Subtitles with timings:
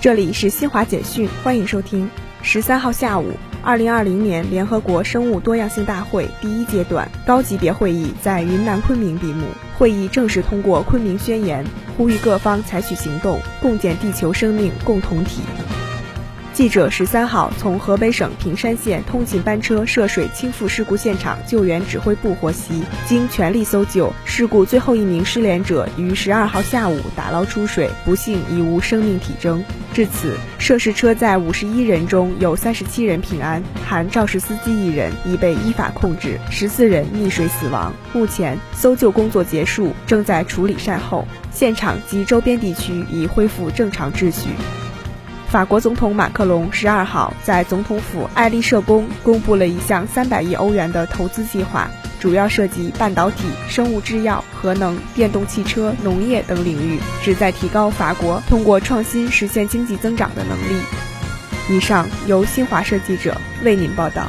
[0.00, 2.08] 这里是新华简讯，欢迎收听。
[2.40, 3.32] 十三号下午，
[3.64, 9.48] 二零二零年联合国生物多样性大会第一阶段高级别会议在云南昆明闭幕。
[9.76, 11.64] 会议正式通过《昆明宣言》，
[11.96, 15.40] 呼吁各方采取行动，共建地球生命共同体。
[16.52, 29.64] 记者十三号从河北省平山县通勤班车涉水倾覆事故现场救援指挥部获悉，经全力搜救，事故最后一名失联者于十二号下午打捞出水，不幸已无生命体征。
[29.92, 37.92] 至此，涉事车载五十一人中有三十七人平安，含肇事司机一人已被依法控制，十四人溺水死亡。
[38.12, 44.50] 目前搜救工作结束，正在处理善后，现场及周边地区已恢复正常秩序。
[45.48, 60.82] 法国总统马克龙十二号在总统府爱丽舍宫公布了一项三百亿欧元的投资计划，主要涉及半导体、生物制药、核能、电动汽车、农业等领域，旨在提高法国通过创新实现经济增长的能力。
[61.70, 64.28] 以上由新华社记者为您报道。